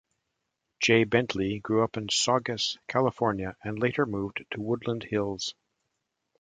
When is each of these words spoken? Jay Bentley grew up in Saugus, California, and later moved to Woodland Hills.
Jay 0.79 1.03
Bentley 1.03 1.59
grew 1.59 1.83
up 1.83 1.95
in 1.95 2.09
Saugus, 2.09 2.79
California, 2.87 3.55
and 3.63 3.77
later 3.77 4.07
moved 4.07 4.43
to 4.49 4.59
Woodland 4.59 5.03
Hills. 5.03 5.53